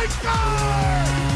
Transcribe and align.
They 0.00 0.06
score! 0.06 0.32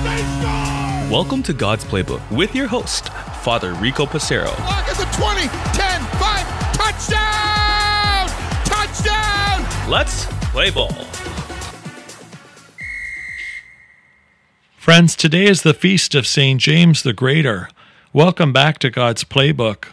They 0.05 0.23
score! 0.41 1.13
Welcome 1.13 1.43
to 1.43 1.53
God's 1.53 1.85
Playbook 1.85 2.23
with 2.31 2.55
your 2.55 2.67
host, 2.67 3.11
Father 3.43 3.75
Rico 3.75 4.07
Passero. 4.07 4.59
Lock 4.61 4.89
at 4.89 4.97
the 4.97 5.05
20, 5.19 5.49
10, 5.77 6.01
5, 6.17 6.73
touchdown! 6.73 8.27
Touchdown! 8.65 9.91
Let's 9.91 10.25
play 10.51 10.71
ball. 10.71 10.95
Friends, 14.79 15.15
today 15.15 15.45
is 15.45 15.61
the 15.61 15.75
feast 15.75 16.15
of 16.15 16.27
St. 16.27 16.59
James 16.59 17.03
the 17.03 17.13
Greater. 17.13 17.69
Welcome 18.15 18.55
back 18.55 18.79
to 18.79 18.89
God's 18.89 19.25
Playbook. 19.25 19.89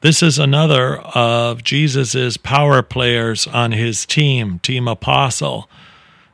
This 0.00 0.22
is 0.22 0.38
another 0.38 1.00
of 1.00 1.62
Jesus' 1.62 2.38
power 2.38 2.80
players 2.80 3.46
on 3.46 3.72
his 3.72 4.06
team, 4.06 4.58
Team 4.60 4.88
Apostle. 4.88 5.68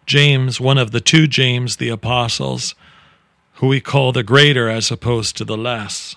James, 0.07 0.61
one 0.61 0.79
of 0.79 0.93
the 0.93 1.01
two 1.01 1.27
James 1.27 1.77
the 1.77 1.89
Apostles, 1.89 2.77
who 3.55 3.67
we 3.67 3.81
call 3.81 4.13
the 4.13 4.23
greater 4.23 4.69
as 4.69 4.93
opposed 4.93 5.37
to 5.37 5.45
the 5.45 5.57
less. 5.57 6.15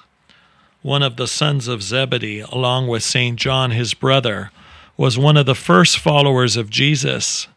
One 0.84 1.02
of 1.02 1.16
the 1.16 1.28
sons 1.28 1.68
of 1.68 1.82
Zebedee, 1.82 2.42
along 2.42 2.88
with 2.88 3.02
St. 3.02 3.38
John, 3.38 3.72
his 3.72 3.96
brother, 3.96 4.52
was 4.96 5.18
one 5.18 5.38
of 5.38 5.48
the 5.48 5.56
first 5.56 5.98
followers 5.98 6.56
of 6.56 6.70
Jesus. 6.70 7.48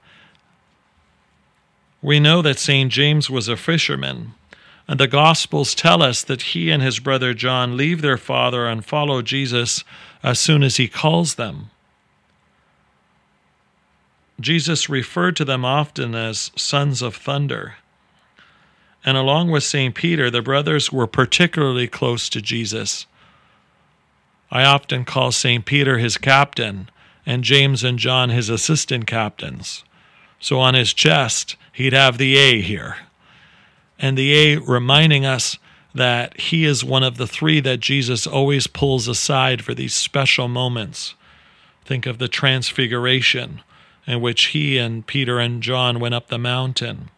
We 2.00 2.18
know 2.18 2.40
that 2.40 2.58
St. 2.58 2.90
James 2.90 3.28
was 3.28 3.46
a 3.46 3.56
fisherman, 3.56 4.32
and 4.88 4.98
the 4.98 5.08
Gospels 5.08 5.74
tell 5.74 6.02
us 6.02 6.22
that 6.24 6.42
he 6.42 6.70
and 6.70 6.82
his 6.82 6.98
brother 6.98 7.34
John 7.34 7.76
leave 7.76 8.00
their 8.00 8.16
father 8.16 8.66
and 8.66 8.84
follow 8.84 9.20
Jesus 9.20 9.84
as 10.22 10.40
soon 10.40 10.62
as 10.62 10.76
he 10.78 10.88
calls 10.88 11.34
them. 11.34 11.71
Jesus 14.42 14.88
referred 14.88 15.36
to 15.36 15.44
them 15.44 15.64
often 15.64 16.14
as 16.14 16.50
sons 16.56 17.02
of 17.02 17.16
thunder. 17.16 17.76
And 19.04 19.16
along 19.16 19.50
with 19.50 19.64
St. 19.64 19.94
Peter, 19.94 20.30
the 20.30 20.42
brothers 20.42 20.92
were 20.92 21.06
particularly 21.06 21.88
close 21.88 22.28
to 22.28 22.40
Jesus. 22.40 23.06
I 24.50 24.64
often 24.64 25.04
call 25.04 25.32
St. 25.32 25.64
Peter 25.64 25.98
his 25.98 26.18
captain, 26.18 26.90
and 27.24 27.44
James 27.44 27.82
and 27.82 27.98
John 27.98 28.30
his 28.30 28.48
assistant 28.48 29.06
captains. 29.06 29.84
So 30.40 30.60
on 30.60 30.74
his 30.74 30.92
chest, 30.92 31.56
he'd 31.72 31.92
have 31.92 32.18
the 32.18 32.36
A 32.36 32.60
here. 32.60 32.98
And 33.98 34.18
the 34.18 34.34
A 34.34 34.56
reminding 34.56 35.24
us 35.24 35.58
that 35.94 36.38
he 36.40 36.64
is 36.64 36.84
one 36.84 37.02
of 37.02 37.16
the 37.16 37.26
three 37.26 37.60
that 37.60 37.80
Jesus 37.80 38.26
always 38.26 38.66
pulls 38.66 39.08
aside 39.08 39.62
for 39.62 39.74
these 39.74 39.94
special 39.94 40.48
moments. 40.48 41.14
Think 41.84 42.06
of 42.06 42.18
the 42.18 42.28
transfiguration 42.28 43.62
in 44.06 44.20
which 44.20 44.46
he 44.46 44.78
and 44.78 45.06
Peter 45.06 45.38
and 45.38 45.62
John 45.62 46.00
went 46.00 46.14
up 46.14 46.28
the 46.28 46.38
mountain. 46.38 47.10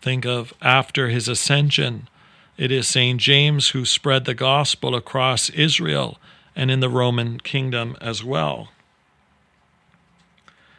Think 0.00 0.24
of 0.24 0.54
after 0.62 1.08
his 1.08 1.28
ascension, 1.28 2.08
it 2.56 2.70
is 2.70 2.86
St. 2.88 3.20
James 3.20 3.70
who 3.70 3.84
spread 3.84 4.24
the 4.24 4.34
gospel 4.34 4.94
across 4.94 5.50
Israel 5.50 6.18
and 6.54 6.70
in 6.70 6.80
the 6.80 6.88
Roman 6.88 7.38
kingdom 7.40 7.96
as 8.00 8.22
well. 8.22 8.68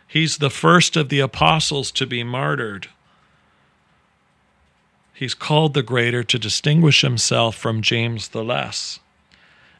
He's 0.07 0.37
the 0.37 0.49
first 0.49 0.97
of 0.97 1.09
the 1.09 1.19
apostles 1.19 1.91
to 1.91 2.07
be 2.07 2.23
martyred. 2.23 2.89
He's 5.13 5.33
called 5.33 5.73
the 5.73 5.83
greater 5.83 6.23
to 6.23 6.39
distinguish 6.39 7.01
himself 7.01 7.55
from 7.55 7.81
James 7.81 8.29
the 8.29 8.43
less. 8.43 8.99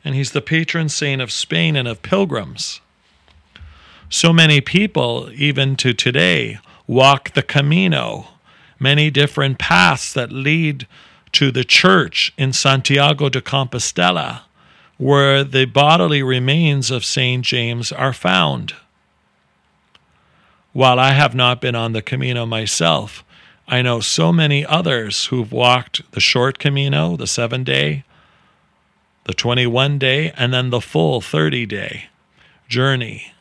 And 0.03 0.13
he's 0.13 0.31
the 0.31 0.41
patron 0.41 0.89
saint 0.89 1.21
of 1.21 1.31
Spain 1.31 1.75
and 1.75 1.87
of 1.87 2.01
pilgrims. 2.01 2.81
So 4.11 4.33
many 4.33 4.59
people, 4.59 5.29
even 5.35 5.75
to 5.77 5.93
today, 5.93 6.57
walk 6.87 7.33
the 7.33 7.43
Camino, 7.43 8.29
many 8.79 9.11
different 9.11 9.59
paths 9.59 10.13
that 10.13 10.31
lead 10.31 10.87
to 11.33 11.51
the 11.51 11.63
church 11.63 12.33
in 12.35 12.51
Santiago 12.51 13.29
de 13.29 13.39
Compostela, 13.39 14.41
where 14.97 15.43
the 15.43 15.65
bodily 15.65 16.23
remains 16.23 16.89
of 16.89 17.05
St. 17.05 17.45
James 17.45 17.91
are 17.91 18.11
found. 18.11 18.73
While 20.73 20.97
I 20.99 21.11
have 21.11 21.35
not 21.35 21.61
been 21.61 21.75
on 21.75 21.93
the 21.93 22.01
Camino 22.01 22.47
myself, 22.47 23.23
I 23.67 23.83
know 23.83 23.99
so 23.99 24.33
many 24.33 24.65
others 24.65 25.27
who've 25.27 25.51
walked 25.51 26.11
the 26.13 26.19
short 26.19 26.57
Camino, 26.57 27.15
the 27.15 27.27
seven 27.27 27.63
day, 27.63 28.03
the 29.25 29.35
21 29.35 29.99
day, 29.99 30.31
and 30.35 30.51
then 30.51 30.71
the 30.71 30.81
full 30.81 31.21
30 31.21 31.67
day 31.67 32.05
journey. 32.67 33.33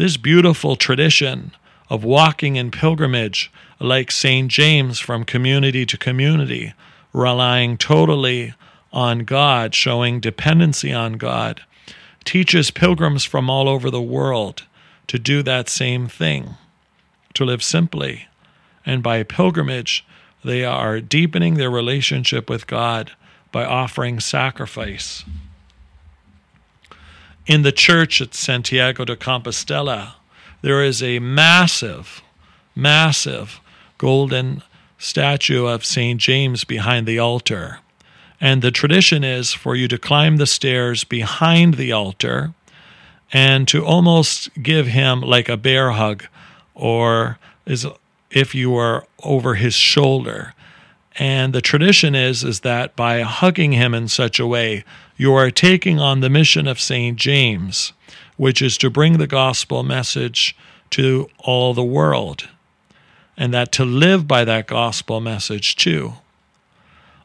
This 0.00 0.16
beautiful 0.16 0.76
tradition 0.76 1.50
of 1.90 2.04
walking 2.04 2.56
in 2.56 2.70
pilgrimage, 2.70 3.52
like 3.78 4.10
St. 4.10 4.50
James 4.50 4.98
from 4.98 5.24
community 5.24 5.84
to 5.84 5.98
community, 5.98 6.72
relying 7.12 7.76
totally 7.76 8.54
on 8.94 9.26
God, 9.26 9.74
showing 9.74 10.18
dependency 10.18 10.90
on 10.90 11.18
God, 11.18 11.60
teaches 12.24 12.70
pilgrims 12.70 13.24
from 13.24 13.50
all 13.50 13.68
over 13.68 13.90
the 13.90 14.00
world 14.00 14.62
to 15.06 15.18
do 15.18 15.42
that 15.42 15.68
same 15.68 16.08
thing, 16.08 16.54
to 17.34 17.44
live 17.44 17.62
simply. 17.62 18.26
And 18.86 19.02
by 19.02 19.22
pilgrimage, 19.22 20.06
they 20.42 20.64
are 20.64 21.02
deepening 21.02 21.56
their 21.56 21.70
relationship 21.70 22.48
with 22.48 22.66
God 22.66 23.12
by 23.52 23.66
offering 23.66 24.18
sacrifice 24.18 25.26
in 27.46 27.62
the 27.62 27.72
church 27.72 28.20
at 28.20 28.34
Santiago 28.34 29.04
de 29.04 29.16
Compostela, 29.16 30.14
there 30.62 30.82
is 30.82 31.02
a 31.02 31.18
massive, 31.18 32.22
massive 32.74 33.60
golden 33.98 34.62
statue 34.98 35.66
of 35.66 35.84
St. 35.84 36.20
James 36.20 36.64
behind 36.64 37.06
the 37.06 37.18
altar. 37.18 37.80
And 38.40 38.62
the 38.62 38.70
tradition 38.70 39.24
is 39.24 39.52
for 39.52 39.74
you 39.74 39.88
to 39.88 39.98
climb 39.98 40.36
the 40.36 40.46
stairs 40.46 41.04
behind 41.04 41.74
the 41.74 41.92
altar 41.92 42.54
and 43.32 43.68
to 43.68 43.84
almost 43.84 44.50
give 44.62 44.88
him 44.88 45.20
like 45.20 45.48
a 45.48 45.56
bear 45.56 45.92
hug 45.92 46.24
or 46.74 47.38
is 47.66 47.86
if 48.30 48.54
you 48.54 48.76
are 48.76 49.06
over 49.22 49.54
his 49.54 49.74
shoulder. 49.74 50.54
And 51.18 51.52
the 51.52 51.60
tradition 51.60 52.14
is 52.14 52.44
is 52.44 52.60
that 52.60 52.96
by 52.96 53.20
hugging 53.20 53.72
him 53.72 53.94
in 53.94 54.08
such 54.08 54.38
a 54.38 54.46
way, 54.46 54.84
you 55.20 55.34
are 55.34 55.50
taking 55.50 56.00
on 56.00 56.20
the 56.20 56.30
mission 56.30 56.66
of 56.66 56.80
St. 56.80 57.14
James, 57.14 57.92
which 58.38 58.62
is 58.62 58.78
to 58.78 58.88
bring 58.88 59.18
the 59.18 59.26
gospel 59.26 59.82
message 59.82 60.56
to 60.88 61.28
all 61.36 61.74
the 61.74 61.84
world, 61.84 62.48
and 63.36 63.52
that 63.52 63.70
to 63.70 63.84
live 63.84 64.26
by 64.26 64.46
that 64.46 64.66
gospel 64.66 65.20
message 65.20 65.76
too. 65.76 66.14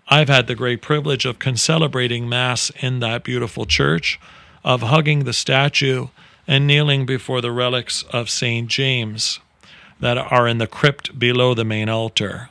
I've 0.10 0.28
had 0.28 0.48
the 0.48 0.56
great 0.56 0.82
privilege 0.82 1.24
of 1.24 1.40
concelebrating 1.40 2.28
Mass 2.28 2.70
in 2.82 3.00
that 3.00 3.24
beautiful 3.24 3.64
church, 3.66 4.20
of 4.62 4.82
hugging 4.82 5.24
the 5.24 5.32
statue 5.32 6.08
and 6.46 6.68
kneeling 6.68 7.06
before 7.06 7.40
the 7.40 7.54
relics 7.54 8.04
of 8.12 8.30
St. 8.30 8.68
James 8.68 9.40
that 10.02 10.18
are 10.18 10.50
in 10.50 10.58
the 10.58 10.68
crypt 10.68 11.18
below 11.18 11.54
the 11.54 11.64
main 11.64 11.88
altar. 11.88 12.50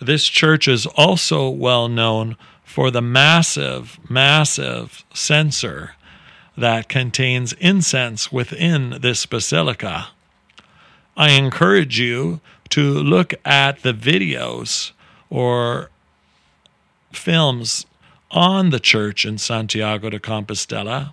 This 0.00 0.24
church 0.24 0.66
is 0.66 0.86
also 0.86 1.50
well 1.50 1.86
known 1.86 2.38
for 2.72 2.90
the 2.90 3.02
massive, 3.02 4.00
massive 4.08 5.04
censer 5.12 5.94
that 6.56 6.88
contains 6.88 7.52
incense 7.54 8.32
within 8.32 8.96
this 9.02 9.26
basilica. 9.26 10.08
I 11.14 11.32
encourage 11.32 12.00
you 12.00 12.40
to 12.70 12.80
look 12.80 13.34
at 13.44 13.82
the 13.82 13.92
videos 13.92 14.92
or 15.28 15.90
films 17.12 17.84
on 18.30 18.70
the 18.70 18.80
church 18.80 19.26
in 19.26 19.36
Santiago 19.36 20.08
de 20.08 20.18
Compostela 20.18 21.12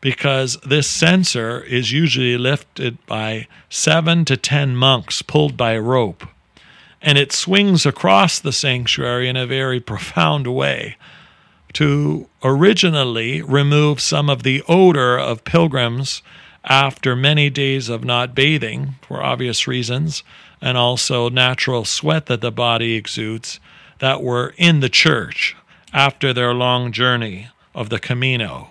because 0.00 0.56
this 0.58 0.86
censer 0.88 1.64
is 1.64 1.90
usually 1.90 2.38
lifted 2.38 3.04
by 3.06 3.48
seven 3.68 4.24
to 4.26 4.36
ten 4.36 4.76
monks 4.76 5.20
pulled 5.20 5.56
by 5.56 5.72
a 5.72 5.82
rope 5.82 6.28
and 7.02 7.18
it 7.18 7.32
swings 7.32 7.86
across 7.86 8.38
the 8.38 8.52
sanctuary 8.52 9.28
in 9.28 9.36
a 9.36 9.46
very 9.46 9.80
profound 9.80 10.46
way 10.46 10.96
to 11.72 12.26
originally 12.42 13.42
remove 13.42 14.00
some 14.00 14.30
of 14.30 14.42
the 14.42 14.62
odor 14.66 15.18
of 15.18 15.44
pilgrims 15.44 16.22
after 16.64 17.14
many 17.14 17.50
days 17.50 17.88
of 17.88 18.04
not 18.04 18.34
bathing 18.34 18.94
for 19.02 19.22
obvious 19.22 19.68
reasons, 19.68 20.22
and 20.60 20.76
also 20.76 21.28
natural 21.28 21.84
sweat 21.84 22.26
that 22.26 22.40
the 22.40 22.50
body 22.50 22.94
exudes 22.94 23.60
that 23.98 24.22
were 24.22 24.54
in 24.56 24.80
the 24.80 24.88
church 24.88 25.54
after 25.92 26.32
their 26.32 26.54
long 26.54 26.92
journey 26.92 27.48
of 27.74 27.88
the 27.90 27.98
Camino. 27.98 28.70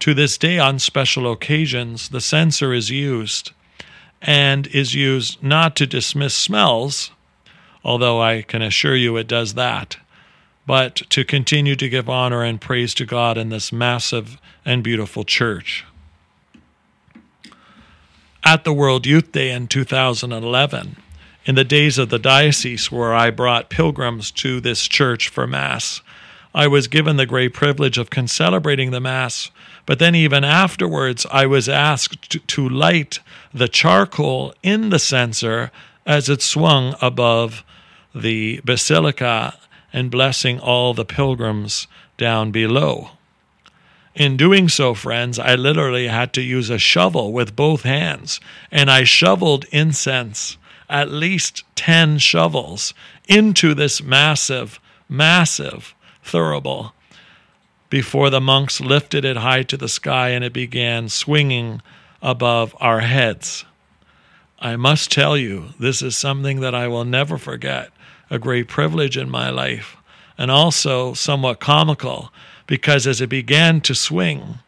To 0.00 0.14
this 0.14 0.36
day, 0.36 0.58
on 0.58 0.78
special 0.78 1.30
occasions, 1.30 2.08
the 2.08 2.20
censer 2.20 2.72
is 2.72 2.90
used 2.90 3.52
and 4.26 4.66
is 4.66 4.94
used 4.94 5.42
not 5.42 5.74
to 5.76 5.86
dismiss 5.86 6.34
smells, 6.34 7.12
although 7.82 8.20
I 8.20 8.42
can 8.42 8.60
assure 8.60 8.96
you 8.96 9.16
it 9.16 9.28
does 9.28 9.54
that, 9.54 9.96
but 10.66 10.96
to 11.10 11.24
continue 11.24 11.76
to 11.76 11.88
give 11.88 12.10
honor 12.10 12.42
and 12.42 12.60
praise 12.60 12.92
to 12.94 13.06
God 13.06 13.38
in 13.38 13.48
this 13.48 13.72
massive 13.72 14.38
and 14.64 14.82
beautiful 14.82 15.24
church. 15.24 15.86
at 18.46 18.62
the 18.62 18.72
World 18.72 19.06
Youth 19.06 19.32
Day 19.32 19.50
in 19.50 19.66
2011, 19.66 20.96
in 21.46 21.54
the 21.56 21.64
days 21.64 21.98
of 21.98 22.10
the 22.10 22.18
diocese 22.18 22.92
where 22.92 23.12
I 23.12 23.30
brought 23.30 23.70
pilgrims 23.70 24.30
to 24.32 24.60
this 24.60 24.86
church 24.86 25.28
for 25.28 25.48
Mass, 25.48 26.00
I 26.54 26.68
was 26.68 26.86
given 26.86 27.16
the 27.16 27.26
great 27.26 27.54
privilege 27.54 27.98
of 27.98 28.08
concelebrating 28.08 28.92
the 28.92 29.00
Mass, 29.00 29.50
but 29.86 30.00
then 30.00 30.16
even 30.16 30.44
afterwards, 30.44 31.24
I 31.30 31.46
was 31.46 31.68
asked 31.68 32.48
to, 32.48 32.68
light 32.68 33.20
the 33.54 33.68
charcoal 33.68 34.52
in 34.62 34.90
the 34.90 34.98
censer 34.98 35.70
as 36.04 36.28
it 36.28 36.42
swung 36.42 36.94
above 37.00 37.64
the 38.14 38.60
basilica 38.64 39.56
and 39.92 40.10
blessing 40.10 40.58
all 40.58 40.92
the 40.92 41.04
pilgrims 41.04 41.86
down 42.18 42.50
below. 42.50 43.10
In 44.14 44.36
doing 44.36 44.68
so, 44.68 44.94
friends, 44.94 45.38
I 45.38 45.54
literally 45.54 46.08
had 46.08 46.32
to 46.34 46.42
use 46.42 46.68
a 46.70 46.78
shovel 46.78 47.32
with 47.32 47.54
both 47.54 47.82
hands, 47.82 48.40
and 48.70 48.90
I 48.90 49.04
shoveled 49.04 49.66
incense, 49.70 50.56
at 50.88 51.10
least 51.10 51.64
10 51.76 52.18
shovels, 52.18 52.94
into 53.28 53.74
this 53.74 54.02
massive, 54.02 54.80
massive 55.08 55.94
thurible 56.24 56.92
before 57.96 58.28
the 58.28 58.42
monks 58.42 58.78
lifted 58.78 59.24
it 59.24 59.38
high 59.38 59.62
to 59.62 59.74
the 59.74 59.88
sky 59.88 60.28
and 60.28 60.44
it 60.44 60.52
began 60.52 61.08
swinging 61.08 61.80
above 62.20 62.76
our 62.78 63.00
heads. 63.00 63.64
I 64.58 64.76
must 64.76 65.10
tell 65.10 65.34
you, 65.34 65.68
this 65.80 66.02
is 66.02 66.14
something 66.14 66.60
that 66.60 66.74
I 66.74 66.88
will 66.88 67.06
never 67.06 67.38
forget, 67.38 67.88
a 68.28 68.38
great 68.38 68.68
privilege 68.68 69.16
in 69.16 69.30
my 69.30 69.48
life, 69.48 69.96
and 70.36 70.50
also 70.50 71.14
somewhat 71.14 71.58
comical, 71.58 72.30
because 72.66 73.06
as 73.06 73.22
it 73.22 73.30
began 73.30 73.80
to 73.80 73.94
swing, 73.94 74.58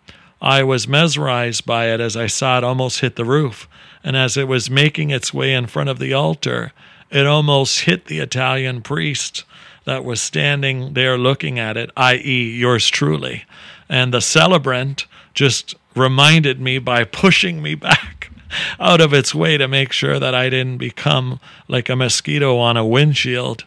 I 0.40 0.62
was 0.62 0.88
mesmerized 0.88 1.66
by 1.66 1.92
it 1.92 2.00
as 2.00 2.16
I 2.16 2.28
saw 2.28 2.56
it 2.56 2.64
almost 2.64 3.00
hit 3.00 3.16
the 3.16 3.26
roof, 3.26 3.68
and 4.02 4.16
as 4.16 4.38
it 4.38 4.48
was 4.48 4.70
making 4.70 5.10
its 5.10 5.34
way 5.34 5.52
in 5.52 5.66
front 5.66 5.90
of 5.90 5.98
the 5.98 6.14
altar, 6.14 6.72
it 7.10 7.26
almost 7.26 7.80
hit 7.80 8.06
the 8.06 8.18
Italian 8.18 8.82
priest 8.82 9.44
that 9.84 10.04
was 10.04 10.20
standing 10.20 10.92
there 10.92 11.16
looking 11.16 11.58
at 11.58 11.76
it, 11.76 11.90
i.e., 11.96 12.58
yours 12.58 12.88
truly. 12.88 13.44
And 13.88 14.12
the 14.12 14.20
celebrant 14.20 15.06
just 15.34 15.74
reminded 15.94 16.60
me 16.60 16.78
by 16.78 17.04
pushing 17.04 17.62
me 17.62 17.74
back 17.74 18.30
out 18.80 19.00
of 19.00 19.14
its 19.14 19.34
way 19.34 19.56
to 19.56 19.66
make 19.66 19.92
sure 19.92 20.18
that 20.18 20.34
I 20.34 20.50
didn't 20.50 20.78
become 20.78 21.40
like 21.68 21.88
a 21.88 21.96
mosquito 21.96 22.58
on 22.58 22.76
a 22.76 22.86
windshield. 22.86 23.64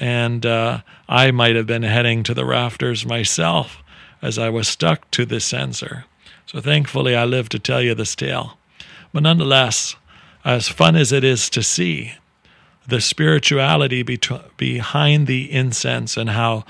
And 0.00 0.46
uh, 0.46 0.80
I 1.08 1.30
might 1.30 1.56
have 1.56 1.66
been 1.66 1.82
heading 1.82 2.22
to 2.24 2.34
the 2.34 2.44
rafters 2.44 3.04
myself 3.04 3.82
as 4.22 4.38
I 4.38 4.48
was 4.48 4.68
stuck 4.68 5.10
to 5.12 5.24
the 5.24 5.40
censer. 5.40 6.04
So 6.46 6.60
thankfully, 6.60 7.14
I 7.14 7.24
lived 7.24 7.52
to 7.52 7.58
tell 7.58 7.82
you 7.82 7.94
this 7.94 8.16
tale. 8.16 8.58
But 9.12 9.22
nonetheless, 9.22 9.96
as 10.44 10.68
fun 10.68 10.96
as 10.96 11.12
it 11.12 11.24
is 11.24 11.50
to 11.50 11.62
see, 11.62 12.14
the 12.88 13.00
spirituality 13.02 14.02
be- 14.02 14.18
behind 14.56 15.26
the 15.26 15.52
incense 15.52 16.16
and 16.16 16.30
how 16.30 16.64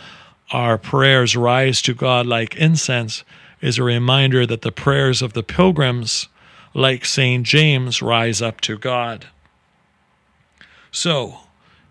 our 0.51 0.77
prayers 0.77 1.37
rise 1.37 1.81
to 1.83 1.95
God 1.95 2.27
like 2.27 2.57
incense 2.57 3.23
is 3.61 3.79
a 3.79 3.85
reminder 3.85 4.45
that 4.45 4.63
the 4.63 4.73
prayers 4.73 5.23
of 5.23 5.33
the 5.33 5.45
pilgrims, 5.45 6.29
like 6.75 7.05
St. 7.05 7.47
James, 7.47 8.03
rise 8.03 8.43
up 8.43 8.61
to 8.63 8.77
God. 8.77 9.27
So, 10.91 11.39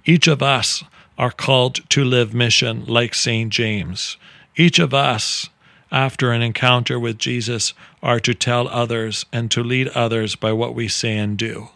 each 0.06 0.28
of 0.28 0.44
us 0.44 0.84
are 1.18 1.32
called 1.32 1.90
to 1.90 2.04
live 2.04 2.34
mission 2.34 2.84
like 2.86 3.16
St. 3.16 3.52
James. 3.52 4.18
Each 4.58 4.78
of 4.78 4.94
us, 4.94 5.50
after 5.90 6.32
an 6.32 6.42
encounter 6.42 7.00
with 7.00 7.18
Jesus, 7.18 7.74
are 8.04 8.20
to 8.20 8.34
tell 8.34 8.68
others 8.68 9.26
and 9.32 9.50
to 9.52 9.64
lead 9.64 9.88
others 9.90 10.36
by 10.36 10.52
what 10.52 10.76
we 10.76 10.90
say 10.90 11.18
and 11.18 11.38
do 11.38 11.70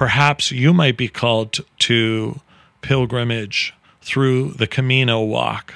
perhaps 0.00 0.50
you 0.50 0.72
might 0.72 0.96
be 0.96 1.08
called 1.08 1.60
to 1.78 2.40
pilgrimage 2.80 3.74
through 4.00 4.48
the 4.52 4.66
Camino 4.66 5.20
walk. 5.20 5.74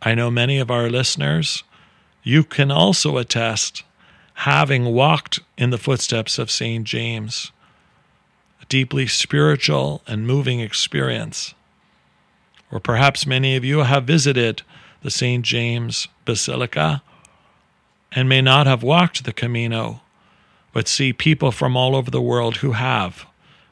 I 0.00 0.14
know 0.14 0.30
many 0.30 0.58
of 0.58 0.70
our 0.70 0.88
listeners, 0.88 1.62
you 2.22 2.42
can 2.42 2.70
also 2.70 3.18
attest 3.18 3.82
having 4.48 4.86
walked 4.86 5.40
in 5.58 5.68
the 5.68 5.76
footsteps 5.76 6.38
of 6.38 6.50
St. 6.50 6.84
James, 6.84 7.52
a 8.62 8.64
deeply 8.64 9.06
spiritual 9.08 10.00
and 10.06 10.26
moving 10.26 10.60
experience. 10.60 11.52
Or 12.72 12.80
perhaps 12.80 13.26
many 13.26 13.56
of 13.56 13.64
you 13.66 13.80
have 13.80 14.04
visited 14.04 14.62
the 15.02 15.10
St. 15.10 15.44
James 15.44 16.08
Basilica 16.24 17.02
and 18.10 18.26
may 18.26 18.40
not 18.40 18.66
have 18.66 18.82
walked 18.82 19.24
the 19.24 19.34
Camino 19.34 20.00
but 20.74 20.88
see 20.88 21.12
people 21.12 21.52
from 21.52 21.76
all 21.76 21.94
over 21.94 22.10
the 22.10 22.20
world 22.20 22.56
who 22.56 22.72
have 22.72 23.24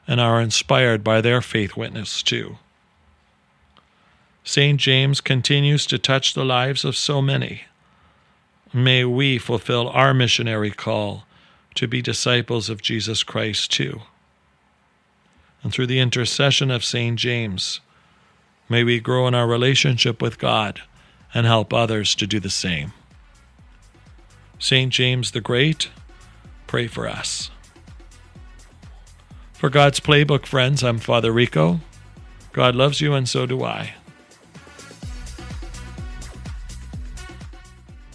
and 0.07 0.21
are 0.21 0.39
inspired 0.41 1.03
by 1.03 1.19
their 1.19 1.41
faith 1.41 1.75
witness 1.75 2.23
too. 2.23 2.57
St. 4.45 4.79
James 4.79 5.19
continues 5.21 5.85
to 5.85 5.99
touch 5.99 6.33
the 6.33 6.45
lives 6.45 6.83
of 6.85 6.95
so 6.95 7.21
many. 7.21 7.63
May 8.73 9.03
we 9.03 9.37
fulfill 9.37 9.89
our 9.89 10.13
missionary 10.13 10.71
call 10.71 11.25
to 11.75 11.87
be 11.87 12.01
disciples 12.01 12.69
of 12.69 12.81
Jesus 12.81 13.21
Christ 13.21 13.69
too. 13.69 14.01
And 15.61 15.73
through 15.73 15.87
the 15.87 15.99
intercession 15.99 16.71
of 16.71 16.85
St. 16.85 17.19
James, 17.19 17.81
may 18.69 18.83
we 18.83 19.01
grow 19.01 19.27
in 19.27 19.35
our 19.35 19.47
relationship 19.47 20.21
with 20.21 20.39
God 20.39 20.81
and 21.33 21.45
help 21.45 21.73
others 21.73 22.15
to 22.15 22.27
do 22.27 22.39
the 22.39 22.49
same. 22.49 22.93
St. 24.57 24.91
James 24.91 25.31
the 25.31 25.41
Great, 25.41 25.89
pray 26.73 26.87
for 26.87 27.07
us. 27.07 27.51
For 29.53 29.69
God's 29.69 29.99
Playbook, 29.99 30.47
friends, 30.47 30.83
I'm 30.83 30.97
Father 30.97 31.31
Rico. 31.31 31.81
God 32.51 32.73
loves 32.73 32.99
you, 32.99 33.13
and 33.13 33.29
so 33.29 33.45
do 33.45 33.63
I. 33.63 33.93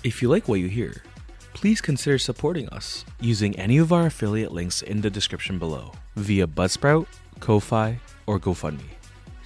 If 0.03 0.21
you 0.21 0.29
like 0.29 0.49
what 0.49 0.59
you 0.59 0.67
hear, 0.67 1.05
please 1.55 1.81
consider 1.81 2.19
supporting 2.19 2.69
us 2.71 3.05
using 3.21 3.55
any 3.57 3.79
of 3.79 3.93
our 3.93 4.07
affiliate 4.07 4.51
links 4.51 4.83
in 4.83 5.03
the 5.03 5.09
description 5.09 5.61
below 5.61 5.93
via 6.17 6.49
Buzzsprout, 6.49 7.07
Ko-Fi, 7.39 8.01
or 8.27 8.41
GoFundMe. 8.41 8.91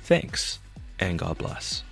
Thanks, 0.05 0.58
and 0.99 1.19
God 1.19 1.37
bless. 1.37 1.85